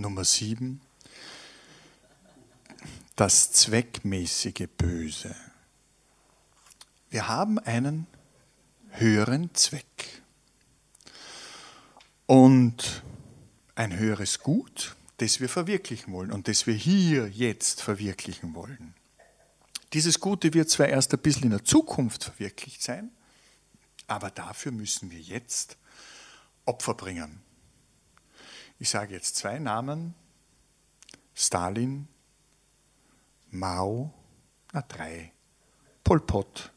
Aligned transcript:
Nummer 0.00 0.22
7. 0.24 0.80
Das 3.16 3.50
zweckmäßige 3.50 4.68
Böse. 4.76 5.34
Wir 7.10 7.26
haben 7.26 7.58
einen 7.58 8.06
höheren 8.90 9.52
Zweck 9.54 10.22
und 12.26 13.02
ein 13.74 13.98
höheres 13.98 14.38
Gut, 14.38 14.94
das 15.16 15.40
wir 15.40 15.48
verwirklichen 15.48 16.12
wollen 16.12 16.30
und 16.30 16.46
das 16.46 16.68
wir 16.68 16.74
hier 16.74 17.28
jetzt 17.28 17.82
verwirklichen 17.82 18.54
wollen. 18.54 18.94
Dieses 19.94 20.20
Gute 20.20 20.54
wird 20.54 20.70
zwar 20.70 20.86
erst 20.86 21.12
ein 21.12 21.18
bisschen 21.18 21.44
in 21.44 21.50
der 21.50 21.64
Zukunft 21.64 22.22
verwirklicht 22.22 22.82
sein, 22.82 23.10
aber 24.06 24.30
dafür 24.30 24.70
müssen 24.70 25.10
wir 25.10 25.18
jetzt 25.20 25.76
Opfer 26.66 26.94
bringen. 26.94 27.47
Ich 28.78 28.90
sage 28.90 29.14
jetzt 29.14 29.36
zwei 29.36 29.58
Namen, 29.58 30.14
Stalin, 31.34 32.08
Mao, 33.50 34.12
na 34.72 34.82
drei, 34.82 35.32
Pol 36.04 36.20
Pot 36.20 36.72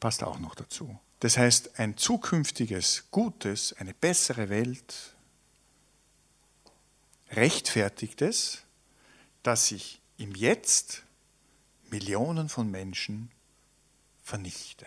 passt 0.00 0.22
auch 0.22 0.38
noch 0.38 0.54
dazu. 0.54 0.98
Das 1.20 1.36
heißt, 1.36 1.78
ein 1.78 1.96
zukünftiges, 1.96 3.04
gutes, 3.10 3.72
eine 3.74 3.92
bessere 3.92 4.48
Welt 4.48 5.14
rechtfertigt 7.30 8.22
es, 8.22 8.62
dass 9.42 9.72
ich 9.72 10.00
im 10.16 10.34
Jetzt 10.34 11.02
Millionen 11.90 12.48
von 12.48 12.70
Menschen 12.70 13.30
vernichte. 14.22 14.86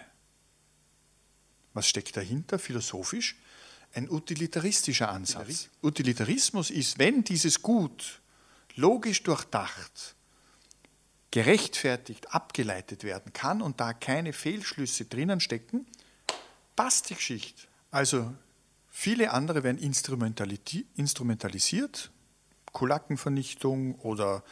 Was 1.73 1.87
steckt 1.87 2.17
dahinter 2.17 2.59
philosophisch? 2.59 3.35
Ein 3.93 4.09
utilitaristischer 4.09 5.09
Ansatz. 5.09 5.69
Utilitarismus 5.81 6.69
ist, 6.69 6.97
wenn 6.97 7.23
dieses 7.23 7.61
Gut 7.61 8.21
logisch 8.75 9.23
durchdacht, 9.23 10.15
gerechtfertigt, 11.31 12.33
abgeleitet 12.33 13.03
werden 13.03 13.33
kann 13.33 13.61
und 13.61 13.79
da 13.79 13.93
keine 13.93 14.33
Fehlschlüsse 14.33 15.05
drinnen 15.05 15.39
stecken, 15.39 15.85
passt 16.75 17.09
die 17.09 17.15
Geschichte. 17.15 17.63
Also 17.89 18.33
viele 18.89 19.31
andere 19.31 19.63
werden 19.63 19.77
instrumentalisiert, 19.77 22.11
Kulakenvernichtung 22.71 23.95
oder 23.95 24.43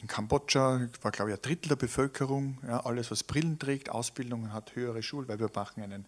in 0.00 0.06
Kambodscha 0.06 0.88
war, 1.02 1.10
glaube 1.10 1.32
ich, 1.32 1.36
ein 1.36 1.42
Drittel 1.42 1.70
der 1.70 1.76
Bevölkerung, 1.76 2.58
ja, 2.66 2.84
alles, 2.84 3.10
was 3.10 3.24
Brillen 3.24 3.58
trägt, 3.58 3.90
Ausbildung 3.90 4.52
hat, 4.52 4.76
höhere 4.76 5.02
Schule, 5.02 5.26
weil 5.28 5.40
wir 5.40 5.50
machen 5.54 5.82
einen 5.82 6.06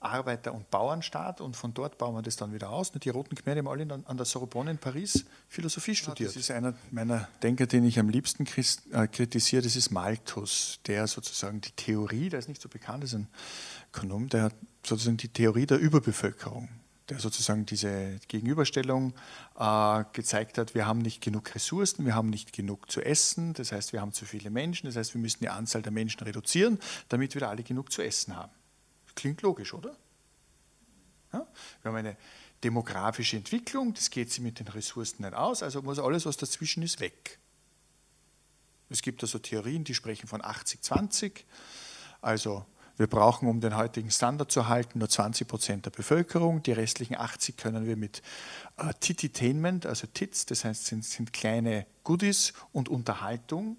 Arbeiter- 0.00 0.54
und 0.54 0.70
Bauernstaat 0.70 1.40
und 1.40 1.56
von 1.56 1.74
dort 1.74 1.98
bauen 1.98 2.14
wir 2.14 2.22
das 2.22 2.36
dann 2.36 2.52
wieder 2.52 2.70
aus. 2.70 2.92
Die 2.92 3.08
Roten 3.08 3.34
Khmer 3.34 3.56
haben 3.56 3.68
alle 3.68 3.86
an 4.04 4.16
der 4.16 4.26
Sorbonne 4.26 4.70
in 4.70 4.78
Paris 4.78 5.24
Philosophie 5.48 5.94
studiert. 5.94 6.30
das 6.30 6.36
ist 6.36 6.50
einer 6.50 6.74
meiner 6.90 7.28
Denker, 7.42 7.66
den 7.66 7.84
ich 7.84 7.98
am 7.98 8.08
liebsten 8.08 8.46
äh, 8.46 9.08
kritisiere, 9.08 9.62
das 9.62 9.76
ist 9.76 9.90
Malthus, 9.90 10.80
der 10.86 11.06
sozusagen 11.06 11.60
die 11.60 11.72
Theorie, 11.72 12.28
der 12.28 12.38
ist 12.38 12.48
nicht 12.48 12.62
so 12.62 12.68
bekannt, 12.68 13.04
ist 13.04 13.14
ein 13.14 13.28
Ökonom, 13.92 14.28
der 14.28 14.44
hat 14.44 14.54
sozusagen 14.86 15.16
die 15.16 15.28
Theorie 15.28 15.66
der 15.66 15.78
Überbevölkerung 15.78 16.68
der 17.08 17.18
sozusagen 17.20 17.64
diese 17.64 18.18
Gegenüberstellung 18.28 19.14
äh, 19.58 20.04
gezeigt 20.12 20.58
hat, 20.58 20.74
wir 20.74 20.86
haben 20.86 20.98
nicht 20.98 21.22
genug 21.22 21.54
Ressourcen, 21.54 22.04
wir 22.04 22.14
haben 22.14 22.28
nicht 22.28 22.52
genug 22.52 22.90
zu 22.90 23.00
essen, 23.00 23.54
das 23.54 23.72
heißt, 23.72 23.92
wir 23.92 24.00
haben 24.00 24.12
zu 24.12 24.26
viele 24.26 24.50
Menschen, 24.50 24.86
das 24.86 24.96
heißt, 24.96 25.14
wir 25.14 25.20
müssen 25.20 25.38
die 25.40 25.48
Anzahl 25.48 25.82
der 25.82 25.92
Menschen 25.92 26.22
reduzieren, 26.22 26.78
damit 27.08 27.34
wir 27.34 27.48
alle 27.48 27.62
genug 27.62 27.92
zu 27.92 28.02
essen 28.02 28.36
haben. 28.36 28.52
Klingt 29.18 29.42
logisch, 29.42 29.74
oder? 29.74 29.96
Ja? 31.32 31.44
Wir 31.82 31.88
haben 31.88 31.96
eine 31.96 32.16
demografische 32.62 33.36
Entwicklung, 33.36 33.92
das 33.92 34.10
geht 34.10 34.30
sich 34.30 34.40
mit 34.40 34.60
den 34.60 34.68
Ressourcen 34.68 35.24
nicht 35.24 35.34
aus, 35.34 35.64
also 35.64 35.82
muss 35.82 35.98
alles, 35.98 36.24
was 36.24 36.36
dazwischen 36.36 36.84
ist, 36.84 37.00
weg. 37.00 37.40
Es 38.88 39.02
gibt 39.02 39.20
also 39.24 39.40
Theorien, 39.40 39.82
die 39.82 39.94
sprechen 39.94 40.28
von 40.28 40.40
80-20, 40.40 41.32
also 42.20 42.64
wir 42.96 43.08
brauchen, 43.08 43.48
um 43.48 43.60
den 43.60 43.76
heutigen 43.76 44.12
Standard 44.12 44.52
zu 44.52 44.68
halten, 44.68 45.00
nur 45.00 45.08
20 45.08 45.48
Prozent 45.48 45.86
der 45.86 45.90
Bevölkerung. 45.90 46.62
Die 46.62 46.72
restlichen 46.72 47.16
80 47.16 47.56
können 47.56 47.86
wir 47.86 47.96
mit 47.96 48.22
äh, 48.76 48.94
Tititainment, 49.00 49.84
also 49.84 50.06
Tits, 50.06 50.46
das 50.46 50.64
heißt, 50.64 50.86
sind, 50.86 51.04
sind 51.04 51.32
kleine 51.32 51.86
Goodies 52.04 52.52
und 52.72 52.88
Unterhaltung 52.88 53.78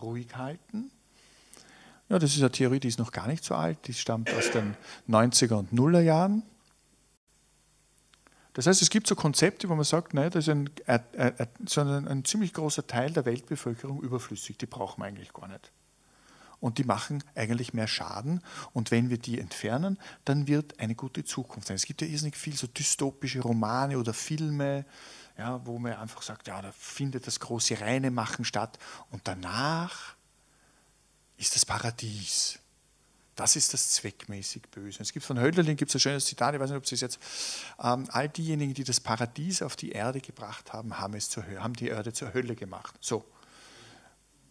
ruhig 0.00 0.34
halten. 0.34 0.90
Ja, 2.08 2.18
das 2.18 2.34
ist 2.34 2.40
eine 2.40 2.50
Theorie, 2.50 2.80
die 2.80 2.88
ist 2.88 2.98
noch 2.98 3.12
gar 3.12 3.26
nicht 3.26 3.44
so 3.44 3.54
alt, 3.54 3.86
die 3.86 3.94
stammt 3.94 4.32
aus 4.32 4.50
den 4.50 4.76
90er 5.08 5.54
und 5.54 5.72
Nuller 5.72 6.00
Jahren. 6.00 6.42
Das 8.54 8.66
heißt, 8.66 8.82
es 8.82 8.90
gibt 8.90 9.06
so 9.06 9.14
Konzepte, 9.14 9.68
wo 9.68 9.74
man 9.74 9.84
sagt, 9.84 10.14
nein, 10.14 10.30
das 10.30 10.48
ist 10.48 10.48
ein, 10.48 10.70
ein, 10.86 11.00
ein, 11.16 11.48
ein, 11.76 12.08
ein 12.08 12.24
ziemlich 12.24 12.54
großer 12.54 12.86
Teil 12.86 13.12
der 13.12 13.24
Weltbevölkerung 13.24 14.02
überflüssig, 14.02 14.56
die 14.58 14.66
brauchen 14.66 15.00
wir 15.00 15.06
eigentlich 15.06 15.32
gar 15.32 15.48
nicht 15.48 15.70
und 16.60 16.78
die 16.78 16.84
machen 16.84 17.22
eigentlich 17.34 17.72
mehr 17.72 17.86
Schaden. 17.86 18.42
Und 18.72 18.90
wenn 18.90 19.10
wir 19.10 19.18
die 19.18 19.38
entfernen, 19.38 19.98
dann 20.24 20.48
wird 20.48 20.80
eine 20.80 20.94
gute 20.94 21.24
Zukunft 21.24 21.68
sein. 21.68 21.76
Es 21.76 21.86
gibt 21.86 22.00
ja 22.00 22.08
irrsinnig 22.08 22.36
viel 22.36 22.56
so 22.56 22.66
dystopische 22.66 23.40
Romane 23.40 23.98
oder 23.98 24.12
Filme, 24.12 24.84
ja, 25.36 25.64
wo 25.64 25.78
man 25.78 25.92
einfach 25.94 26.22
sagt, 26.22 26.48
ja, 26.48 26.60
da 26.60 26.72
findet 26.72 27.26
das 27.26 27.38
große 27.38 27.80
Reine 27.80 28.10
machen 28.10 28.44
statt 28.44 28.78
und 29.10 29.22
danach 29.28 30.16
ist 31.38 31.54
das 31.54 31.64
Paradies. 31.64 32.58
Das 33.36 33.54
ist 33.54 33.72
das 33.72 33.90
zweckmäßig 33.90 34.62
Böse. 34.70 35.00
Es 35.00 35.12
gibt 35.12 35.24
von 35.24 35.38
Hölderlin 35.38 35.76
gibt 35.76 35.90
es 35.90 35.94
ein 35.94 36.00
schönes 36.00 36.26
Zitat, 36.26 36.54
ich 36.54 36.60
weiß 36.60 36.70
nicht, 36.70 36.76
ob 36.76 36.86
Sie 36.86 36.96
es 36.96 37.00
jetzt, 37.00 37.20
ähm, 37.80 38.08
all 38.10 38.28
diejenigen, 38.28 38.74
die 38.74 38.82
das 38.82 38.98
Paradies 38.98 39.62
auf 39.62 39.76
die 39.76 39.92
Erde 39.92 40.20
gebracht 40.20 40.72
haben, 40.72 40.98
haben 40.98 41.14
es 41.14 41.30
zur 41.30 41.46
haben 41.46 41.74
die 41.74 41.86
Erde 41.86 42.12
zur 42.12 42.34
Hölle 42.34 42.56
gemacht. 42.56 42.96
So, 43.00 43.24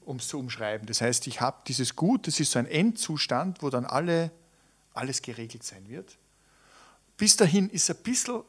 um 0.05 0.17
es 0.17 0.29
zu 0.29 0.39
umschreiben. 0.39 0.87
Das 0.87 1.01
heißt, 1.01 1.27
ich 1.27 1.41
habe 1.41 1.57
dieses 1.67 1.97
Gut, 1.97 2.27
das 2.27 2.39
ist 2.39 2.53
so 2.53 2.59
ein 2.59 2.65
Endzustand, 2.65 3.61
wo 3.61 3.69
dann 3.69 3.85
alle, 3.85 4.31
alles 4.93 5.21
geregelt 5.21 5.63
sein 5.63 5.89
wird. 5.89 6.17
Bis 7.17 7.35
dahin 7.35 7.69
ist 7.69 7.89
es 7.89 7.97
ein 7.97 8.03
bisschen 8.03 8.43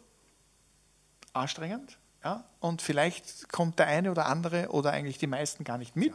anstrengend 1.33 1.99
ja? 2.23 2.45
und 2.61 2.81
vielleicht 2.81 3.49
kommt 3.49 3.81
der 3.81 3.89
eine 3.89 4.13
oder 4.13 4.27
andere 4.27 4.69
oder 4.69 4.93
eigentlich 4.93 5.19
die 5.19 5.27
meisten 5.27 5.65
gar 5.65 5.79
nicht 5.79 5.97
mit. 5.97 6.15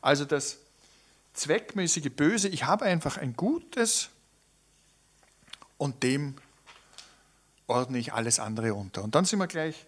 Also 0.00 0.24
das 0.24 0.58
zweckmäßige 1.34 2.10
Böse, 2.10 2.48
ich 2.48 2.64
habe 2.64 2.84
einfach 2.84 3.16
ein 3.16 3.34
Gutes 3.34 4.10
und 5.76 6.02
dem 6.02 6.34
ordne 7.66 7.98
ich 7.98 8.12
alles 8.12 8.38
andere 8.38 8.74
unter. 8.74 9.04
Und 9.04 9.14
dann 9.14 9.24
sind 9.24 9.38
wir 9.38 9.46
gleich 9.46 9.86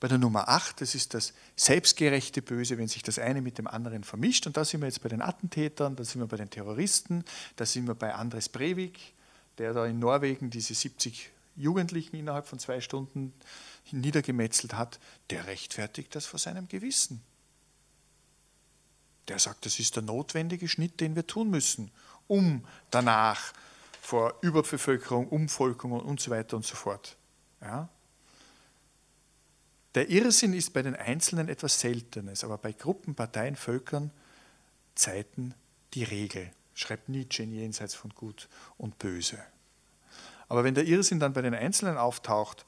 bei 0.00 0.08
der 0.08 0.18
Nummer 0.18 0.48
8, 0.48 0.82
das 0.82 0.94
ist 0.94 1.14
das 1.14 1.32
selbstgerechte 1.56 2.42
Böse, 2.42 2.76
wenn 2.76 2.88
sich 2.88 3.02
das 3.02 3.18
eine 3.18 3.40
mit 3.40 3.56
dem 3.58 3.66
anderen 3.66 4.04
vermischt. 4.04 4.46
Und 4.46 4.56
da 4.56 4.64
sind 4.64 4.80
wir 4.80 4.86
jetzt 4.86 5.02
bei 5.02 5.08
den 5.08 5.22
Attentätern, 5.22 5.96
da 5.96 6.04
sind 6.04 6.20
wir 6.20 6.26
bei 6.26 6.36
den 6.36 6.50
Terroristen, 6.50 7.24
da 7.56 7.64
sind 7.64 7.86
wir 7.86 7.94
bei 7.94 8.14
Andres 8.14 8.48
Breivik, 8.48 8.98
der 9.56 9.72
da 9.72 9.86
in 9.86 9.98
Norwegen 9.98 10.50
diese 10.50 10.74
70 10.74 11.30
Jugendlichen 11.56 12.16
innerhalb 12.16 12.46
von 12.46 12.58
zwei 12.58 12.80
Stunden 12.80 13.32
niedergemetzelt 13.92 14.74
hat. 14.74 14.98
Der 15.30 15.46
rechtfertigt 15.46 16.14
das 16.14 16.26
vor 16.26 16.38
seinem 16.38 16.68
Gewissen. 16.68 17.22
Der 19.28 19.38
sagt, 19.38 19.66
das 19.66 19.78
ist 19.78 19.96
der 19.96 20.02
notwendige 20.02 20.68
Schnitt, 20.68 21.00
den 21.00 21.16
wir 21.16 21.26
tun 21.26 21.50
müssen, 21.50 21.90
um 22.26 22.64
danach 22.90 23.52
vor 24.00 24.34
Überbevölkerung, 24.42 25.28
Umvolkung 25.28 25.92
und 25.92 26.20
so 26.20 26.30
weiter 26.30 26.56
und 26.56 26.64
so 26.66 26.76
fort. 26.76 27.16
Ja? 27.60 27.88
Der 29.94 30.10
Irrsinn 30.10 30.52
ist 30.52 30.72
bei 30.72 30.82
den 30.82 30.96
Einzelnen 30.96 31.48
etwas 31.48 31.80
Seltenes, 31.80 32.44
aber 32.44 32.58
bei 32.58 32.72
Gruppen, 32.72 33.14
Parteien, 33.14 33.56
Völkern, 33.56 34.10
Zeiten 34.94 35.54
die 35.94 36.04
Regel, 36.04 36.50
schreibt 36.74 37.08
Nietzsche 37.08 37.44
in 37.44 37.52
Jenseits 37.52 37.94
von 37.94 38.10
Gut 38.10 38.48
und 38.76 38.98
Böse. 38.98 39.38
Aber 40.48 40.64
wenn 40.64 40.74
der 40.74 40.84
Irrsinn 40.84 41.20
dann 41.20 41.32
bei 41.32 41.42
den 41.42 41.54
Einzelnen 41.54 41.96
auftaucht 41.96 42.66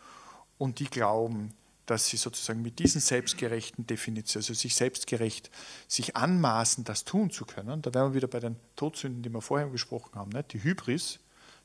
und 0.58 0.78
die 0.78 0.88
glauben, 0.88 1.52
dass 1.86 2.08
sie 2.08 2.16
sozusagen 2.16 2.62
mit 2.62 2.78
diesen 2.80 3.00
selbstgerechten 3.00 3.86
Definitionen, 3.86 4.42
also 4.42 4.54
sich 4.54 4.74
selbstgerecht, 4.74 5.50
sich 5.86 6.16
anmaßen, 6.16 6.84
das 6.84 7.04
tun 7.04 7.30
zu 7.30 7.44
können, 7.46 7.80
da 7.80 7.94
wären 7.94 8.10
wir 8.10 8.16
wieder 8.16 8.28
bei 8.28 8.40
den 8.40 8.56
Todsünden, 8.74 9.22
die 9.22 9.30
wir 9.30 9.40
vorher 9.40 9.68
gesprochen 9.68 10.16
haben, 10.16 10.30
nicht? 10.30 10.52
die 10.52 10.62
Hybris, 10.62 11.20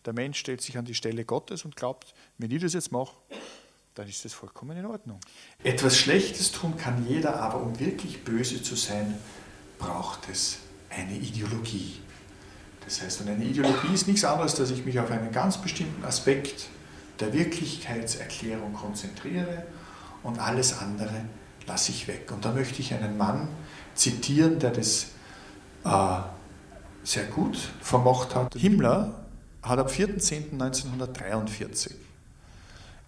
der 0.05 0.13
Mensch 0.13 0.39
stellt 0.39 0.61
sich 0.61 0.77
an 0.77 0.85
die 0.85 0.95
Stelle 0.95 1.25
Gottes 1.25 1.65
und 1.65 1.75
glaubt, 1.75 2.13
wenn 2.37 2.51
ich 2.51 2.61
das 2.61 2.73
jetzt 2.73 2.91
mache, 2.91 3.15
dann 3.95 4.07
ist 4.07 4.23
das 4.23 4.33
vollkommen 4.33 4.77
in 4.77 4.85
Ordnung. 4.85 5.19
Etwas 5.63 5.97
Schlechtes 5.97 6.51
tun 6.51 6.77
kann 6.77 7.05
jeder, 7.07 7.41
aber 7.41 7.61
um 7.61 7.79
wirklich 7.79 8.23
böse 8.23 8.63
zu 8.63 8.75
sein, 8.75 9.17
braucht 9.77 10.29
es 10.29 10.59
eine 10.89 11.17
Ideologie. 11.17 11.99
Das 12.85 13.01
heißt, 13.01 13.21
und 13.21 13.29
eine 13.29 13.43
Ideologie 13.43 13.93
ist 13.93 14.07
nichts 14.07 14.23
anderes, 14.23 14.55
dass 14.55 14.69
ich 14.71 14.85
mich 14.85 14.99
auf 14.99 15.11
einen 15.11 15.31
ganz 15.31 15.57
bestimmten 15.57 16.03
Aspekt 16.03 16.67
der 17.19 17.33
Wirklichkeitserklärung 17.33 18.73
konzentriere 18.73 19.65
und 20.23 20.39
alles 20.39 20.79
andere 20.79 21.25
lasse 21.67 21.91
ich 21.91 22.07
weg. 22.07 22.31
Und 22.31 22.45
da 22.45 22.51
möchte 22.51 22.81
ich 22.81 22.93
einen 22.93 23.17
Mann 23.17 23.49
zitieren, 23.95 24.59
der 24.59 24.71
das 24.71 25.07
äh, 25.83 26.19
sehr 27.03 27.25
gut 27.25 27.57
vermocht 27.81 28.33
hat. 28.35 28.55
Himmler 28.55 29.25
hat 29.61 29.79
am 29.79 29.87
4.10.1943 29.87 31.91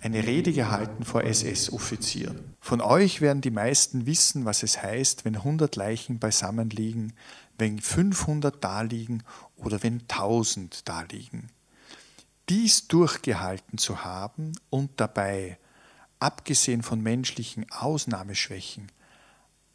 eine 0.01 0.27
Rede 0.27 0.51
gehalten 0.51 1.05
vor 1.05 1.23
SS-Offizieren. 1.23 2.55
Von 2.59 2.81
euch 2.81 3.21
werden 3.21 3.39
die 3.41 3.51
meisten 3.51 4.05
wissen, 4.05 4.43
was 4.43 4.63
es 4.63 4.83
heißt, 4.83 5.23
wenn 5.23 5.37
100 5.37 5.77
Leichen 5.77 6.19
beisammen 6.19 6.69
liegen, 6.69 7.13
wenn 7.57 7.79
500 7.79 8.61
daliegen 8.61 9.23
oder 9.55 9.81
wenn 9.81 10.01
1000 10.01 10.89
daliegen. 10.89 11.47
Dies 12.49 12.89
durchgehalten 12.89 13.77
zu 13.77 14.03
haben 14.03 14.51
und 14.69 14.91
dabei, 14.97 15.57
abgesehen 16.23 16.83
von 16.83 17.01
menschlichen 17.01 17.69
Ausnahmeschwächen, 17.69 18.89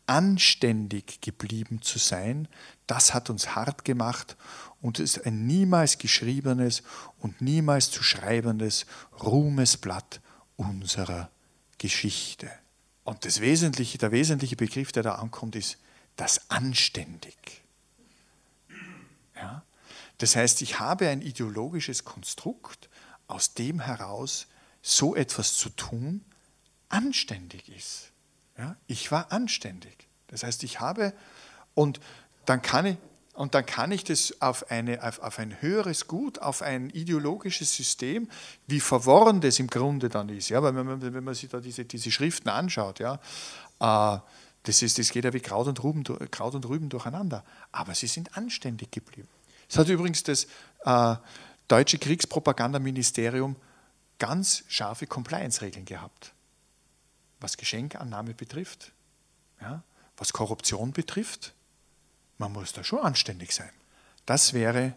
anständig 0.06 1.20
geblieben 1.20 1.82
zu 1.82 1.98
sein, 1.98 2.48
das 2.86 3.12
hat 3.12 3.28
uns 3.28 3.54
hart 3.54 3.84
gemacht 3.84 4.38
und 4.80 4.98
ist 4.98 5.26
ein 5.26 5.46
niemals 5.46 5.98
geschriebenes 5.98 6.82
und 7.18 7.42
niemals 7.42 7.90
zu 7.90 8.02
schreibendes 8.02 8.86
Ruhmesblatt 9.22 10.22
unserer 10.56 11.30
Geschichte. 11.76 12.50
Und 13.04 13.26
das 13.26 13.40
wesentliche, 13.40 13.98
der 13.98 14.10
wesentliche 14.10 14.56
Begriff, 14.56 14.90
der 14.90 15.02
da 15.02 15.16
ankommt, 15.16 15.54
ist 15.54 15.76
das 16.16 16.50
anständig. 16.50 17.62
Ja? 19.36 19.62
Das 20.16 20.34
heißt, 20.34 20.62
ich 20.62 20.80
habe 20.80 21.08
ein 21.08 21.20
ideologisches 21.20 22.04
Konstrukt, 22.04 22.88
aus 23.26 23.52
dem 23.52 23.80
heraus 23.80 24.46
so 24.80 25.14
etwas 25.14 25.52
zu 25.52 25.68
tun 25.68 26.24
anständig 26.88 27.68
ist. 27.68 28.10
Ja? 28.56 28.76
Ich 28.86 29.10
war 29.10 29.32
anständig. 29.32 30.08
Das 30.28 30.42
heißt, 30.42 30.62
ich 30.62 30.80
habe, 30.80 31.12
und 31.74 32.00
dann 32.44 32.62
kann 32.62 32.86
ich, 32.86 32.96
und 33.34 33.54
dann 33.54 33.64
kann 33.64 33.92
ich 33.92 34.02
das 34.02 34.34
auf, 34.40 34.68
eine, 34.70 35.02
auf, 35.02 35.20
auf, 35.20 35.38
ein 35.38 35.62
höheres 35.62 36.08
Gut, 36.08 36.40
auf 36.40 36.60
ein 36.60 36.90
ideologisches 36.90 37.72
System, 37.72 38.28
wie 38.66 38.80
verworren 38.80 39.40
das 39.40 39.60
im 39.60 39.68
Grunde 39.68 40.08
dann 40.08 40.28
ist. 40.28 40.48
Ja, 40.48 40.60
weil 40.62 40.74
wenn 40.74 40.86
man, 40.86 41.00
wenn 41.00 41.22
man 41.22 41.34
sich 41.34 41.48
da 41.48 41.60
diese, 41.60 41.84
diese 41.84 42.10
Schriften 42.10 42.48
anschaut, 42.48 42.98
ja, 42.98 43.20
äh, 43.78 44.18
das, 44.64 44.82
ist, 44.82 44.98
das 44.98 45.10
geht 45.10 45.24
ja 45.24 45.32
wie 45.32 45.40
Kraut 45.40 45.68
und, 45.68 45.82
Rüben, 45.84 46.02
Kraut 46.30 46.54
und 46.54 46.68
Rüben 46.68 46.88
durcheinander. 46.88 47.44
Aber 47.70 47.94
sie 47.94 48.08
sind 48.08 48.36
anständig 48.36 48.90
geblieben. 48.90 49.28
Es 49.68 49.78
hat 49.78 49.88
übrigens 49.88 50.24
das 50.24 50.46
äh, 50.84 51.14
deutsche 51.68 51.98
Kriegspropagandaministerium 51.98 53.56
ganz 54.18 54.64
scharfe 54.68 55.06
Compliance-Regeln 55.06 55.84
gehabt, 55.84 56.32
was 57.40 57.56
Geschenkannahme 57.56 58.34
betrifft, 58.34 58.92
ja, 59.60 59.82
was 60.16 60.32
Korruption 60.32 60.92
betrifft 60.92 61.54
man 62.38 62.52
muss 62.52 62.72
da 62.72 62.84
schon 62.84 63.00
anständig 63.00 63.52
sein. 63.52 63.70
Das 64.24 64.52
wäre 64.52 64.94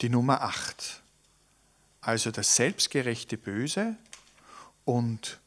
die 0.00 0.10
Nummer 0.10 0.42
8. 0.42 1.02
Also 2.00 2.30
das 2.30 2.54
selbstgerechte 2.54 3.36
Böse 3.36 3.96
und 4.84 5.40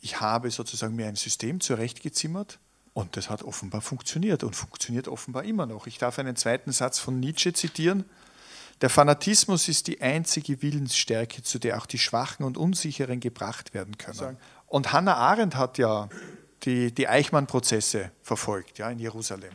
ich 0.00 0.20
habe 0.20 0.50
sozusagen 0.50 0.96
mir 0.96 1.06
ein 1.06 1.16
System 1.16 1.60
zurechtgezimmert 1.60 2.58
und 2.92 3.16
das 3.16 3.30
hat 3.30 3.42
offenbar 3.42 3.80
funktioniert 3.80 4.42
und 4.42 4.56
funktioniert 4.56 5.08
offenbar 5.08 5.44
immer 5.44 5.66
noch. 5.66 5.86
Ich 5.86 5.98
darf 5.98 6.18
einen 6.18 6.36
zweiten 6.36 6.72
Satz 6.72 6.98
von 6.98 7.20
Nietzsche 7.20 7.52
zitieren. 7.52 8.04
Der 8.80 8.90
Fanatismus 8.90 9.68
ist 9.68 9.86
die 9.86 10.00
einzige 10.02 10.60
Willensstärke, 10.60 11.42
zu 11.42 11.60
der 11.60 11.78
auch 11.78 11.86
die 11.86 11.98
Schwachen 11.98 12.44
und 12.44 12.56
Unsicheren 12.56 13.20
gebracht 13.20 13.74
werden 13.74 13.96
können. 13.96 14.36
Und 14.72 14.90
Hannah 14.90 15.16
Arendt 15.16 15.54
hat 15.54 15.76
ja 15.76 16.08
die, 16.62 16.94
die 16.94 17.06
Eichmann-Prozesse 17.06 18.10
verfolgt 18.22 18.78
ja, 18.78 18.88
in 18.88 18.98
Jerusalem. 18.98 19.52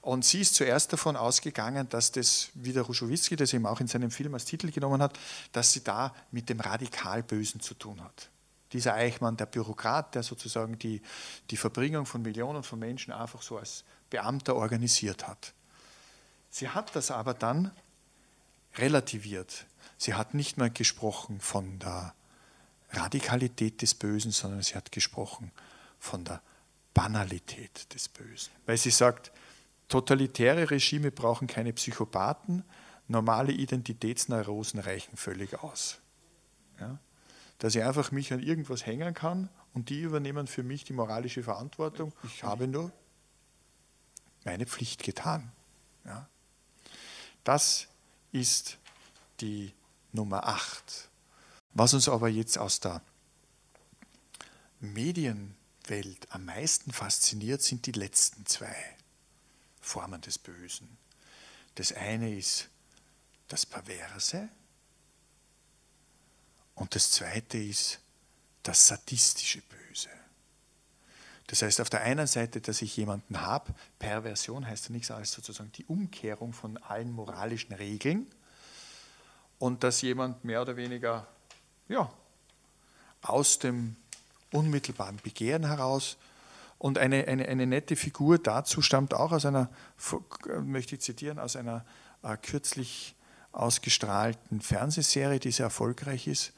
Und 0.00 0.24
sie 0.24 0.40
ist 0.40 0.56
zuerst 0.56 0.92
davon 0.92 1.14
ausgegangen, 1.14 1.88
dass 1.88 2.10
das, 2.10 2.48
wie 2.54 2.72
der 2.72 2.82
Ruschowitzki 2.82 3.36
das 3.36 3.52
eben 3.52 3.64
auch 3.64 3.78
in 3.78 3.86
seinem 3.86 4.10
Film 4.10 4.34
als 4.34 4.44
Titel 4.44 4.72
genommen 4.72 5.00
hat, 5.00 5.16
dass 5.52 5.72
sie 5.72 5.84
da 5.84 6.12
mit 6.32 6.48
dem 6.48 6.58
Radikalbösen 6.58 7.60
zu 7.60 7.74
tun 7.74 8.02
hat. 8.02 8.28
Dieser 8.72 8.94
Eichmann, 8.94 9.36
der 9.36 9.46
Bürokrat, 9.46 10.16
der 10.16 10.24
sozusagen 10.24 10.76
die, 10.80 11.00
die 11.52 11.56
Verbringung 11.56 12.04
von 12.04 12.22
Millionen 12.22 12.64
von 12.64 12.80
Menschen 12.80 13.12
einfach 13.12 13.42
so 13.42 13.58
als 13.58 13.84
Beamter 14.10 14.56
organisiert 14.56 15.28
hat. 15.28 15.52
Sie 16.50 16.70
hat 16.70 16.96
das 16.96 17.12
aber 17.12 17.34
dann 17.34 17.70
relativiert. 18.78 19.66
Sie 19.96 20.14
hat 20.14 20.34
nicht 20.34 20.58
mehr 20.58 20.70
gesprochen 20.70 21.38
von 21.38 21.78
der 21.78 22.16
Radikalität 22.96 23.82
des 23.82 23.94
Bösen, 23.94 24.30
sondern 24.30 24.62
sie 24.62 24.74
hat 24.74 24.92
gesprochen 24.92 25.52
von 25.98 26.24
der 26.24 26.42
Banalität 26.94 27.92
des 27.94 28.08
Bösen. 28.08 28.52
Weil 28.64 28.76
sie 28.76 28.90
sagt, 28.90 29.32
Totalitäre 29.88 30.70
Regime 30.70 31.10
brauchen 31.12 31.46
keine 31.46 31.72
Psychopathen, 31.72 32.64
normale 33.06 33.52
Identitätsneurosen 33.52 34.80
reichen 34.80 35.16
völlig 35.16 35.62
aus. 35.62 35.98
Ja? 36.80 36.98
Dass 37.58 37.74
ich 37.74 37.82
einfach 37.82 38.10
mich 38.10 38.32
an 38.32 38.40
irgendwas 38.40 38.84
hängen 38.84 39.14
kann 39.14 39.48
und 39.74 39.88
die 39.90 40.00
übernehmen 40.00 40.46
für 40.46 40.62
mich 40.62 40.84
die 40.84 40.92
moralische 40.92 41.42
Verantwortung. 41.42 42.12
Ich 42.24 42.42
habe 42.42 42.66
nur 42.66 42.90
meine 44.44 44.66
Pflicht 44.66 45.02
getan. 45.02 45.52
Ja? 46.04 46.28
Das 47.44 47.88
ist 48.32 48.78
die 49.40 49.72
Nummer 50.12 50.48
8. 50.48 51.08
Was 51.78 51.92
uns 51.92 52.08
aber 52.08 52.30
jetzt 52.30 52.56
aus 52.56 52.80
der 52.80 53.02
Medienwelt 54.80 56.26
am 56.30 56.46
meisten 56.46 56.90
fasziniert, 56.90 57.60
sind 57.60 57.84
die 57.84 57.92
letzten 57.92 58.46
zwei. 58.46 58.74
Formen 59.82 60.22
des 60.22 60.38
Bösen. 60.38 60.96
Das 61.74 61.92
eine 61.92 62.34
ist 62.34 62.68
das 63.48 63.66
Perverse 63.66 64.48
und 66.74 66.94
das 66.94 67.10
zweite 67.10 67.58
ist 67.58 68.00
das 68.62 68.88
sadistische 68.88 69.60
Böse. 69.60 70.08
Das 71.46 71.60
heißt, 71.60 71.82
auf 71.82 71.90
der 71.90 72.00
einen 72.00 72.26
Seite, 72.26 72.62
dass 72.62 72.80
ich 72.80 72.96
jemanden 72.96 73.42
habe, 73.42 73.74
Perversion 73.98 74.66
heißt 74.66 74.86
ja 74.86 74.92
nichts 74.92 75.10
als 75.10 75.32
sozusagen 75.32 75.72
die 75.72 75.84
Umkehrung 75.84 76.54
von 76.54 76.78
allen 76.78 77.12
moralischen 77.12 77.74
Regeln 77.74 78.26
und 79.58 79.84
dass 79.84 80.00
jemand 80.00 80.42
mehr 80.42 80.62
oder 80.62 80.76
weniger 80.76 81.28
ja, 81.88 82.10
aus 83.22 83.58
dem 83.58 83.96
unmittelbaren 84.52 85.16
Begehren 85.22 85.66
heraus 85.66 86.16
und 86.78 86.98
eine, 86.98 87.26
eine, 87.26 87.46
eine 87.46 87.66
nette 87.66 87.96
Figur 87.96 88.38
dazu 88.38 88.82
stammt 88.82 89.14
auch 89.14 89.32
aus 89.32 89.46
einer, 89.46 89.70
möchte 90.62 90.96
ich 90.96 91.00
zitieren, 91.00 91.38
aus 91.38 91.56
einer 91.56 91.84
äh, 92.22 92.36
kürzlich 92.36 93.14
ausgestrahlten 93.52 94.60
Fernsehserie, 94.60 95.40
die 95.40 95.50
sehr 95.50 95.64
erfolgreich 95.64 96.26
ist. 96.26 96.52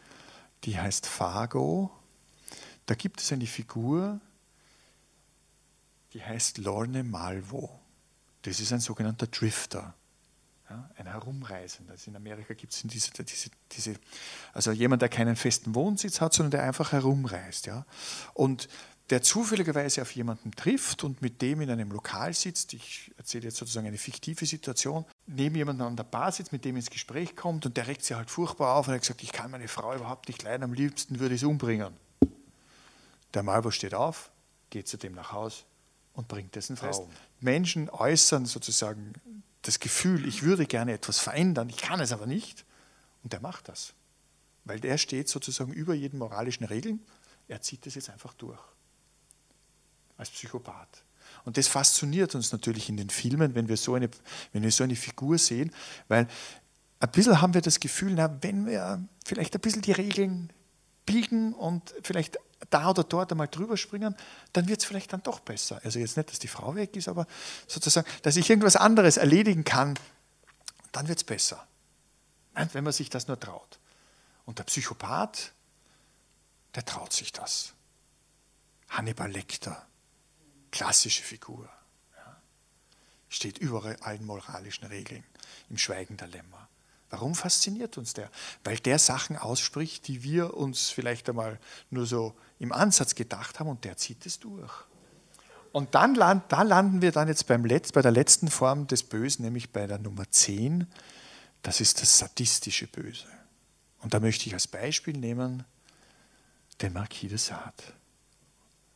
Die 0.64 0.78
heißt 0.78 1.06
Fargo. 1.06 1.92
Da 2.86 2.94
gibt 2.94 3.20
es 3.20 3.32
eine 3.32 3.46
Figur, 3.46 4.20
die 6.12 6.22
heißt 6.22 6.58
Lorne 6.58 7.04
Malvo. 7.04 7.78
Das 8.42 8.58
ist 8.58 8.73
ein 8.73 8.80
sogenannter 8.80 9.28
Drifter, 9.28 9.94
ja, 10.70 10.90
ein 10.96 11.06
Herumreisender. 11.06 11.92
Also 11.92 12.10
in 12.10 12.16
Amerika 12.16 12.54
gibt 12.54 12.72
es 12.72 12.82
diese, 12.82 13.10
diese, 13.12 13.50
diese, 13.72 13.94
also 14.52 14.72
jemand, 14.72 15.02
der 15.02 15.08
keinen 15.08 15.37
festen 15.37 15.75
Wohnsitz 15.75 16.20
hat, 16.20 16.34
sondern 16.34 16.50
der 16.50 16.62
einfach 16.64 16.92
herumreist. 16.92 17.66
Ja. 17.66 17.87
Und 18.34 18.68
der 19.10 19.22
zufälligerweise 19.22 20.02
auf 20.02 20.14
jemanden 20.14 20.50
trifft 20.52 21.02
und 21.02 21.22
mit 21.22 21.40
dem 21.40 21.62
in 21.62 21.70
einem 21.70 21.90
Lokal 21.90 22.34
sitzt, 22.34 22.75
ich 22.75 23.10
erzähle 23.16 23.44
jetzt 23.44 23.56
sozusagen 23.56 23.87
eine 23.87 23.96
fiktive 23.96 24.44
Situation, 24.44 25.06
neben 25.26 25.54
jemandem 25.54 25.87
an 25.87 25.96
der 25.96 26.04
Bar 26.04 26.30
sitzt, 26.30 26.52
mit 26.52 26.64
dem 26.64 26.76
ins 26.76 26.90
Gespräch 26.90 27.34
kommt 27.34 27.64
und 27.64 27.76
der 27.76 27.87
regt 27.87 28.04
sich 28.04 28.14
halt 28.14 28.30
furchtbar 28.30 28.76
auf 28.76 28.87
und 28.87 28.94
hat 28.94 29.00
gesagt, 29.00 29.22
ich 29.22 29.32
kann 29.32 29.50
meine 29.50 29.68
Frau 29.68 29.94
überhaupt 29.94 30.28
nicht 30.28 30.42
leiden, 30.42 30.62
am 30.62 30.75
liebsten 30.75 31.20
würde 31.20 31.34
ich 31.34 31.40
sie 31.40 31.46
umbringen. 31.46 31.94
Der 33.32 33.42
Malbo 33.42 33.70
steht 33.70 33.94
auf, 33.94 34.30
geht 34.68 34.88
zu 34.88 34.98
dem 34.98 35.14
nach 35.14 35.32
Haus 35.32 35.64
und 36.12 36.28
bringt 36.28 36.54
dessen 36.54 36.76
Frau. 36.76 37.08
Menschen 37.40 37.88
äußern 37.88 38.44
sozusagen 38.44 39.14
das 39.62 39.81
Gefühl, 39.81 40.27
ich 40.27 40.43
würde 40.43 40.67
gerne 40.67 40.93
etwas 40.93 41.19
verändern, 41.19 41.69
ich 41.69 41.79
kann 41.79 42.00
es 42.00 42.12
aber 42.12 42.27
nicht 42.27 42.65
und 43.23 43.33
der 43.33 43.41
macht 43.41 43.69
das. 43.69 43.95
Weil 44.65 44.81
der 44.81 44.99
steht 44.99 45.29
sozusagen 45.29 45.73
über 45.73 45.95
jeden 45.95 46.19
moralischen 46.19 46.65
Regeln, 46.65 47.00
er 47.49 47.61
zieht 47.62 47.87
das 47.87 47.95
jetzt 47.95 48.11
einfach 48.11 48.35
durch 48.35 48.61
als 50.17 50.31
Psychopath. 50.31 51.05
Und 51.45 51.57
das 51.57 51.69
fasziniert 51.69 52.35
uns 52.35 52.53
natürlich 52.53 52.88
in 52.88 52.97
den 52.97 53.11
Filmen, 53.11 53.55
wenn 53.55 53.69
wir 53.69 53.77
so 53.77 53.95
eine, 53.95 54.09
wenn 54.53 54.62
wir 54.62 54.73
so 54.73 54.85
eine 54.85 54.97
Figur 54.97 55.38
sehen, 55.38 55.73
weil 56.09 56.27
ein 57.00 57.11
bisschen 57.11 57.41
haben 57.41 57.55
wir 57.55 57.61
das 57.61 57.81
Gefühl, 57.81 58.15
na, 58.15 58.37
wenn 58.43 58.67
wir 58.67 59.07
vielleicht 59.25 59.55
ein 59.55 59.61
bisschen 59.61 59.83
die 59.83 59.93
Regeln 59.93 60.53
biegen 61.07 61.55
und 61.55 61.95
vielleicht 62.03 62.38
da 62.71 62.91
oder 62.91 63.05
dort 63.05 63.31
einmal 63.31 63.49
drüber 63.49 63.77
springen, 63.77 64.17
dann 64.53 64.69
wird 64.69 64.81
es 64.81 64.87
vielleicht 64.87 65.12
dann 65.12 65.23
doch 65.23 65.41
besser. 65.41 65.81
Also 65.85 65.99
jetzt 65.99 66.17
nicht, 66.17 66.31
dass 66.31 66.38
die 66.38 66.49
Frau 66.49 66.75
weg 66.75 66.97
ist, 66.97 67.09
aber 67.09 67.27
sozusagen, 67.67 68.09
dass 68.23 68.37
ich 68.37 68.50
irgendwas 68.50 68.77
anderes 68.77 69.17
erledigen 69.17 69.65
kann, 69.65 69.99
dann 70.93 71.09
wird 71.09 71.19
es 71.19 71.25
besser. 71.25 71.67
Wenn 72.73 72.85
man 72.85 72.93
sich 72.93 73.09
das 73.09 73.29
nur 73.29 73.38
traut. 73.38 73.79
Und 74.45 74.59
der 74.59 74.65
Psychopath, 74.65 75.53
der 76.75 76.85
traut 76.85 77.12
sich 77.12 77.33
das. 77.33 77.75
Hannibal 78.88 79.31
Lecter, 79.31 79.87
klassische 80.71 81.23
Figur. 81.23 81.69
Ja. 82.17 82.37
Steht 83.29 83.59
über 83.59 83.97
allen 84.00 84.25
moralischen 84.25 84.87
Regeln, 84.87 85.23
im 85.71 85.79
Schweigen 85.79 86.17
der 86.17 86.29
Lämmer. 86.29 86.69
Warum 87.11 87.35
fasziniert 87.35 87.97
uns 87.97 88.12
der? 88.12 88.31
Weil 88.65 88.79
der 88.79 88.99
Sachen 88.99 89.37
ausspricht, 89.37 90.09
die 90.09 90.23
wir 90.23 90.55
uns 90.55 90.91
vielleicht 90.91 91.29
einmal 91.29 91.59
nur 91.91 92.07
so 92.07 92.35
im 92.59 92.73
Ansatz 92.73 93.15
gedacht 93.15 93.61
haben 93.61 93.69
und 93.69 93.85
der 93.85 93.97
zieht 93.97 94.27
es 94.27 94.38
durch. 94.38 94.73
Und 95.73 95.95
dann 95.95 96.15
da 96.15 96.62
landen 96.62 97.03
wir 97.03 97.12
dann 97.12 97.29
jetzt 97.29 97.47
beim 97.47 97.65
Letz, 97.65 97.93
bei 97.93 98.03
der 98.03 98.11
letzten 98.11 98.49
Form 98.49 98.87
des 98.87 99.03
Bösen, 99.03 99.45
nämlich 99.45 99.71
bei 99.71 99.87
der 99.87 99.99
Nummer 99.99 100.31
10. 100.31 100.87
Das 101.62 101.81
ist 101.81 102.03
das 102.03 102.19
sadistische 102.19 102.87
Böse. 102.87 103.27
Und 104.00 104.15
da 104.15 104.21
möchte 104.21 104.47
ich 104.47 104.55
als 104.55 104.67
Beispiel 104.67 105.17
nehmen 105.17 105.65
den 106.81 106.93
Marquis 106.93 107.29
de 107.29 107.38
Sade. 107.38 107.73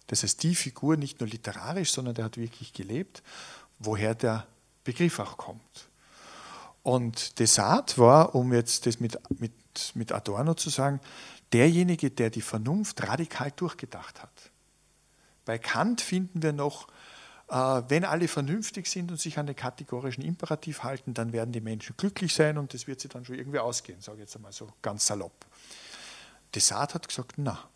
Das 0.07 0.23
heißt, 0.23 0.43
die 0.43 0.55
Figur 0.55 0.97
nicht 0.97 1.21
nur 1.21 1.29
literarisch, 1.29 1.93
sondern 1.93 2.15
der 2.15 2.27
hat 2.27 2.37
wirklich 2.37 2.73
gelebt, 2.73 3.23
woher 3.79 4.15
der 4.15 4.47
Begriff 4.85 5.19
auch 5.19 5.37
kommt. 5.37 5.89
Und 6.83 7.39
Desart 7.39 7.99
war, 7.99 8.35
um 8.35 8.53
jetzt 8.53 8.87
das 8.87 8.99
mit, 8.99 9.19
mit, 9.39 9.53
mit 9.95 10.13
Adorno 10.13 10.55
zu 10.55 10.69
sagen, 10.71 11.01
derjenige, 11.53 12.11
der 12.11 12.31
die 12.31 12.41
Vernunft 12.41 13.03
radikal 13.07 13.53
durchgedacht 13.53 14.23
hat. 14.23 14.51
Bei 15.45 15.59
Kant 15.59 16.01
finden 16.01 16.43
wir 16.43 16.53
noch, 16.53 16.89
äh, 17.49 17.83
wenn 17.89 18.05
alle 18.05 18.27
vernünftig 18.29 18.87
sind 18.87 19.11
und 19.11 19.21
sich 19.21 19.39
an 19.39 19.47
den 19.47 19.57
kategorischen 19.57 20.25
Imperativ 20.25 20.83
halten, 20.83 21.15
dann 21.15 21.33
werden 21.33 21.53
die 21.53 21.61
Menschen 21.61 21.97
glücklich 21.97 22.35
sein 22.35 22.59
und 22.59 22.75
das 22.75 22.87
wird 22.87 23.01
sie 23.01 23.09
dann 23.09 23.25
schon 23.25 23.37
irgendwie 23.37 23.59
ausgehen, 23.59 24.01
sage 24.01 24.19
ich 24.19 24.23
jetzt 24.23 24.37
einmal 24.37 24.53
so 24.53 24.69
ganz 24.81 25.07
salopp. 25.07 25.47
Desart 26.55 26.95
hat 26.95 27.09
gesagt, 27.09 27.35
na, 27.37 27.69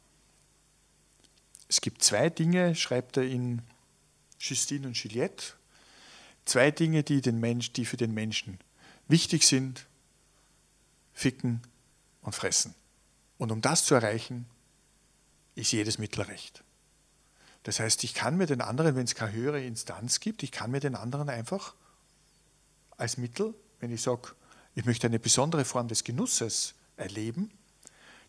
es 1.69 1.81
gibt 1.81 2.03
zwei 2.03 2.31
Dinge, 2.31 2.75
schreibt 2.75 3.17
er 3.17 3.25
in 3.25 3.63
Justine 4.39 4.89
und 4.89 4.97
Juliette, 4.97 5.55
zwei 6.45 6.71
Dinge, 6.71 7.03
die, 7.03 7.21
den 7.21 7.41
Mensch, 7.41 7.73
die 7.73 7.85
für 7.85 7.97
den 7.97 8.15
Menschen 8.15 8.59
wichtig 9.09 9.47
sind, 9.47 9.87
ficken 11.13 11.63
und 12.23 12.35
fressen. 12.35 12.75
Und 13.39 13.53
um 13.53 13.61
das 13.61 13.85
zu 13.85 13.95
erreichen, 13.95 14.47
ist 15.55 15.73
jedes 15.73 15.99
Mittel 15.99 16.23
recht. 16.23 16.63
Das 17.63 17.81
heißt, 17.81 18.05
ich 18.05 18.15
kann 18.15 18.37
mir 18.37 18.47
den 18.47 18.61
anderen, 18.61 18.95
wenn 18.95 19.05
es 19.05 19.15
keine 19.15 19.33
höhere 19.33 19.65
Instanz 19.65 20.21
gibt, 20.21 20.43
ich 20.43 20.53
kann 20.53 20.71
mir 20.71 20.81
den 20.81 20.95
anderen 20.95 21.29
einfach 21.29 21.75
als 22.97 23.17
Mittel, 23.17 23.55
wenn 23.81 23.91
ich 23.91 24.03
sage, 24.03 24.35
ich 24.75 24.85
möchte 24.85 25.07
eine 25.07 25.19
besondere 25.19 25.65
Form 25.65 25.89
des 25.89 26.05
Genusses 26.05 26.75
erleben, 26.97 27.51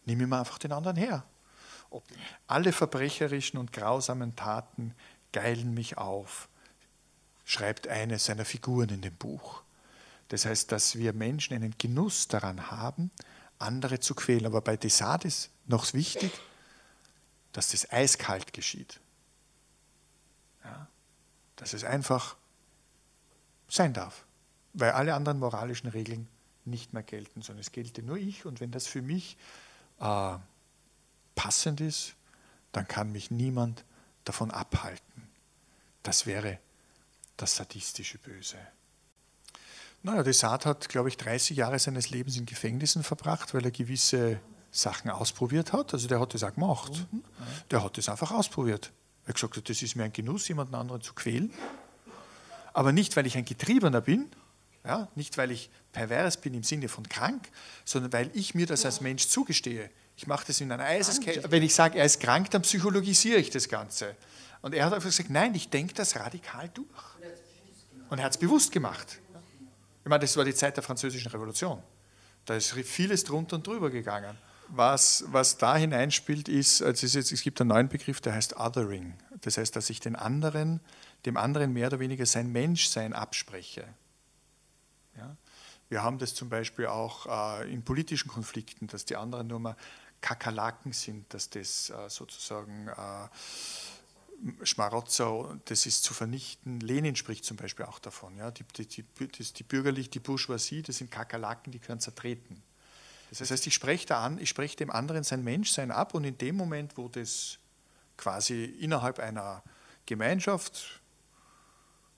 nehme 0.06 0.24
ich 0.24 0.30
mir 0.30 0.40
einfach 0.40 0.58
den 0.58 0.72
anderen 0.72 0.96
her. 0.96 1.24
Alle 2.48 2.72
verbrecherischen 2.72 3.60
und 3.60 3.72
grausamen 3.72 4.36
Taten 4.36 4.94
geilen 5.32 5.74
mich 5.74 5.98
auf, 5.98 6.50
schreibt 7.46 7.88
eine 7.88 8.20
seiner 8.20 8.46
Figuren 8.46 8.90
in 8.90 9.02
dem 9.02 9.16
Buch. 9.16 9.62
Das 10.30 10.46
heißt, 10.46 10.72
dass 10.72 10.98
wir 10.98 11.14
Menschen 11.14 11.54
einen 11.56 11.76
Genuss 11.78 12.28
daran 12.28 12.70
haben, 12.70 13.12
andere 13.60 14.00
zu 14.00 14.14
quälen. 14.14 14.46
Aber 14.46 14.62
bei 14.62 14.78
Desart 14.78 15.26
ist 15.26 15.50
noch 15.66 15.94
wichtig, 15.94 16.32
dass 17.54 17.70
das 17.70 17.92
eiskalt 17.92 18.54
geschieht. 18.54 19.00
Ja? 20.64 20.88
Dass 21.56 21.74
es 21.74 21.84
einfach 21.84 22.36
sein 23.68 23.94
darf. 23.94 24.26
Weil 24.74 24.92
alle 24.92 25.16
anderen 25.16 25.40
moralischen 25.40 25.90
Regeln 25.90 26.28
nicht 26.66 26.94
mehr 26.94 27.04
gelten, 27.04 27.42
sondern 27.42 27.62
es 27.62 27.72
gelte 27.72 28.04
nur 28.04 28.18
ich. 28.18 28.46
Und 28.46 28.60
wenn 28.60 28.72
das 28.72 28.86
für 28.86 29.02
mich 29.02 29.38
äh, 30.00 30.38
passend 31.36 31.82
ist, 31.82 32.16
dann 32.74 32.88
kann 32.88 33.12
mich 33.12 33.32
niemand 33.32 33.86
davon 34.26 34.52
abhalten. 34.52 35.30
Das 36.04 36.26
wäre 36.26 36.60
das 37.38 37.56
sadistische 37.56 38.18
Böse. 38.18 38.58
Naja, 40.04 40.24
Desart 40.24 40.66
hat, 40.66 40.90
glaube 40.90 41.10
ich, 41.10 41.18
30 41.18 41.58
Jahre 41.58 41.80
seines 41.80 42.10
Lebens 42.10 42.38
in 42.38 42.46
Gefängnissen 42.46 43.04
verbracht, 43.04 43.54
weil 43.54 43.66
er 43.66 43.72
gewisse 43.72 44.40
Sachen 44.72 45.10
ausprobiert 45.10 45.74
hat. 45.74 45.94
Also 45.94 46.08
der 46.08 46.20
hat 46.20 46.34
das 46.34 46.44
auch 46.44 46.54
gemacht. 46.54 46.92
Mhm. 47.12 47.24
Der 47.72 47.84
hat 47.84 47.98
das 47.98 48.10
einfach 48.10 48.32
ausprobiert. 48.32 48.92
Er 49.26 49.30
hat 49.30 49.36
gesagt, 49.36 49.70
das 49.70 49.82
ist 49.82 49.96
mir 49.96 50.04
ein 50.04 50.14
Genuss, 50.14 50.48
jemanden 50.48 50.76
anderen 50.76 51.02
zu 51.02 51.14
quälen. 51.14 51.52
Aber 52.74 52.92
nicht, 52.92 53.16
weil 53.16 53.26
ich 53.26 53.38
ein 53.38 53.46
Getriebener 53.46 54.02
bin, 54.02 54.30
ja, 54.86 55.08
nicht 55.16 55.38
weil 55.38 55.52
ich 55.52 55.70
pervers 55.92 56.38
bin 56.38 56.54
im 56.54 56.64
Sinne 56.64 56.88
von 56.88 57.08
krank, 57.10 57.50
sondern 57.84 58.14
weil 58.14 58.30
ich 58.34 58.56
mir 58.56 58.68
das 58.68 58.86
als 58.86 59.02
Mensch 59.02 59.28
zugestehe. 59.28 59.90
Ich 60.16 60.28
mache 60.28 60.48
das 60.48 60.62
in 60.62 60.72
einer 60.72 60.84
Eiseskälte. 60.84 61.52
Wenn 61.52 61.64
ich 61.64 61.74
sage, 61.74 62.00
er 62.00 62.06
ist 62.06 62.20
krank, 62.20 62.50
dann 62.52 62.62
psychologisiere 62.62 63.40
ich 63.40 63.50
das 63.50 63.68
Ganze. 63.68 64.16
Und 64.62 64.74
er 64.74 64.86
hat 64.86 64.94
einfach 64.94 65.10
gesagt, 65.10 65.30
nein, 65.30 65.54
ich 65.56 65.70
denke 65.70 65.94
das 65.94 66.16
radikal 66.16 66.70
durch. 66.70 66.88
Und 68.10 68.20
er 68.20 68.26
hat 68.26 68.32
es 68.32 68.38
bewusst 68.38 68.72
gemacht. 68.72 69.20
Ich 70.08 70.10
meine, 70.10 70.22
das 70.22 70.38
war 70.38 70.46
die 70.46 70.56
Zeit 70.56 70.78
der 70.78 70.84
Französischen 70.84 71.30
Revolution. 71.30 71.84
Da 72.46 72.56
ist 72.56 72.72
vieles 72.72 73.26
drunter 73.26 73.58
und 73.58 73.68
drüber 73.68 73.90
gegangen. 73.90 74.38
Was, 74.70 75.26
was 75.28 75.58
da 75.58 75.76
hineinspielt, 75.76 76.48
ist, 76.48 76.82
also 76.82 77.06
es, 77.06 77.14
jetzt, 77.14 77.34
es 77.34 77.42
gibt 77.42 77.60
einen 77.60 77.68
neuen 77.72 77.90
Begriff, 77.90 78.22
der 78.22 78.32
heißt 78.34 78.56
Othering. 78.58 79.16
Das 79.42 79.58
heißt, 79.58 79.76
dass 79.76 79.90
ich 79.90 80.00
den 80.00 80.16
anderen, 80.16 80.80
dem 81.26 81.36
anderen 81.36 81.74
mehr 81.74 81.88
oder 81.88 82.00
weniger 82.00 82.26
sein 82.26 82.50
Menschsein 82.54 83.12
abspreche. 83.12 83.86
Ja? 85.18 85.36
Wir 85.90 86.04
haben 86.04 86.20
das 86.20 86.34
zum 86.34 86.48
Beispiel 86.48 86.86
auch 86.86 87.60
äh, 87.60 87.70
in 87.70 87.84
politischen 87.84 88.30
Konflikten, 88.30 88.88
dass 88.88 89.04
die 89.04 89.18
anderen 89.18 89.48
nur 89.48 89.60
mal 89.60 89.76
Kakerlaken 90.22 90.94
sind, 90.94 91.34
dass 91.34 91.50
das 91.50 91.90
äh, 91.90 92.10
sozusagen 92.10 92.88
äh, 92.88 93.28
Schmarotzer, 94.64 95.60
das 95.66 95.86
ist 95.86 96.04
zu 96.04 96.14
vernichten. 96.14 96.80
Lenin 96.80 97.16
spricht 97.16 97.44
zum 97.44 97.58
Beispiel 97.58 97.86
auch 97.86 98.00
davon. 98.00 98.38
Ja? 98.38 98.52
Die, 98.52 98.64
die, 98.64 98.86
die, 98.86 99.04
die 99.04 99.64
bürgerliche, 99.64 100.10
die 100.10 100.20
Bourgeoisie, 100.20 100.84
das 100.84 100.98
sind 100.98 101.10
Kakerlaken, 101.12 101.72
die 101.72 101.80
können 101.80 102.00
zertreten. 102.00 102.62
Das 103.30 103.52
heißt, 103.52 103.68
ich 103.68 103.74
spreche, 103.74 104.06
da 104.06 104.24
an, 104.24 104.40
ich 104.40 104.50
spreche 104.50 104.78
dem 104.78 104.90
anderen 104.90 105.24
sein 105.24 105.44
Menschsein 105.44 105.92
ab 105.92 106.14
und 106.14 106.24
in 106.24 106.38
dem 106.38 106.56
Moment, 106.56 106.98
wo 106.98 107.10
das 107.10 107.58
quasi 108.16 108.64
innerhalb 108.66 109.20
einer 109.20 109.64
Gemeinschaft 110.06 111.02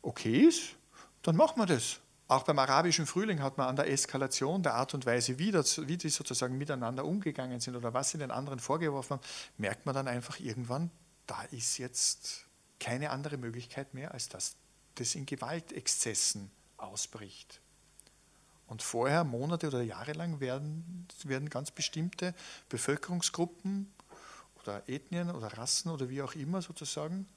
okay 0.02 0.42
ist, 0.42 0.76
dann 1.24 1.36
machen 1.36 1.60
wir 1.60 1.66
das. 1.66 2.00
Auch 2.28 2.44
beim 2.44 2.60
arabischen 2.60 3.08
Frühling 3.08 3.42
hat 3.42 3.58
man 3.58 3.68
an 3.70 3.76
der 3.76 3.90
Eskalation 3.90 4.62
der 4.62 4.76
Art 4.76 4.94
und 4.94 5.06
Weise, 5.08 5.40
wie, 5.40 5.52
das, 5.52 5.88
wie 5.88 5.98
die 5.98 6.10
sozusagen 6.10 6.60
miteinander 6.60 7.04
umgegangen 7.04 7.60
sind 7.60 7.76
oder 7.76 7.94
was 7.94 8.12
sie 8.12 8.20
den 8.20 8.30
anderen 8.30 8.60
vorgeworfen 8.60 9.18
haben, 9.18 9.24
merkt 9.58 9.88
man 9.88 9.96
dann 9.96 10.08
einfach 10.08 10.40
irgendwann, 10.40 10.92
da 11.30 11.44
ist 11.44 11.78
jetzt 11.78 12.46
keine 12.80 13.12
andere 13.12 13.38
Möglichkeit 13.38 13.94
mehr, 13.94 14.14
als 14.14 14.30
dass 14.30 14.56
das 14.96 15.14
in 15.14 15.26
Gewaltexzessen 15.26 16.50
ausbricht. 16.78 17.62
Und 18.68 18.82
vorher, 18.82 19.24
Monate 19.24 19.68
oder 19.68 19.82
Jahre 19.82 20.14
lang, 20.14 20.40
werden, 20.40 21.08
werden 21.24 21.50
ganz 21.50 21.72
bestimmte 21.72 22.34
Bevölkerungsgruppen 22.70 23.92
oder 24.62 24.88
Ethnien 24.88 25.30
oder 25.32 25.48
Rassen 25.58 25.92
oder 25.92 26.10
wie 26.10 26.22
auch 26.22 26.34
immer 26.34 26.62
sozusagen, 26.62 27.28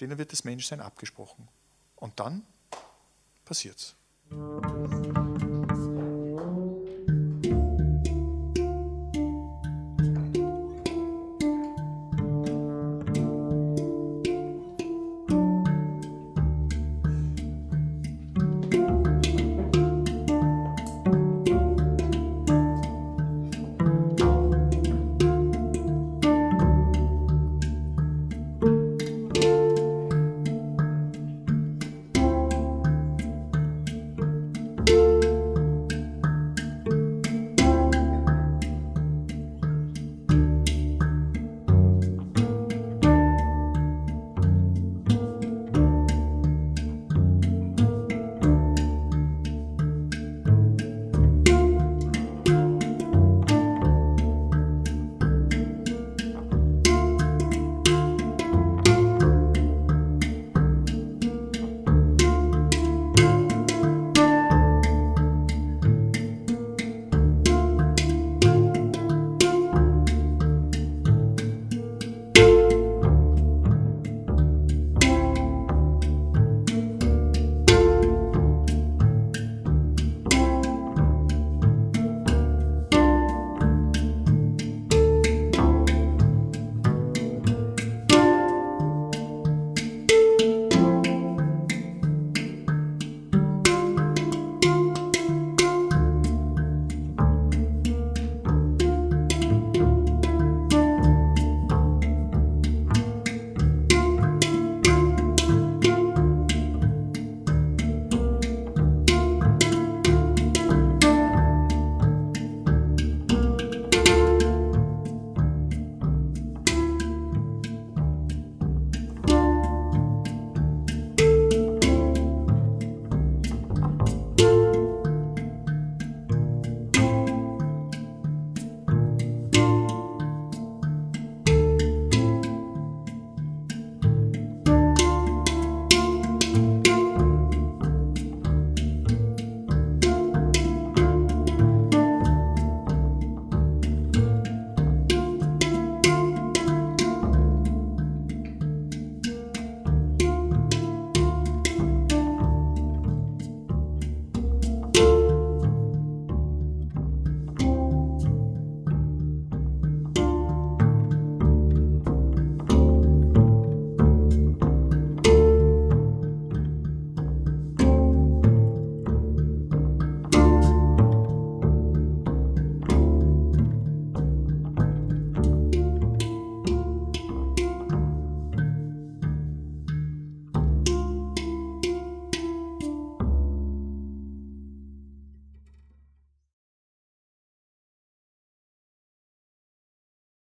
denen 0.00 0.18
wird 0.18 0.32
das 0.32 0.44
Menschsein 0.44 0.80
abgesprochen. 0.80 1.48
Und 1.96 2.18
dann 2.18 2.44
passiert 3.44 3.76
es. 3.78 3.94